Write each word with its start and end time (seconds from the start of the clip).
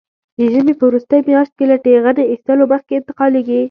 د 0.37 0.39
ژمي 0.53 0.73
په 0.77 0.83
وروستۍ 0.89 1.19
میاشت 1.27 1.53
کې 1.57 1.65
له 1.71 1.77
ټېغنې 1.83 2.23
ایستلو 2.27 2.63
مخکې 2.73 2.93
انتقالېږي. 2.95 3.59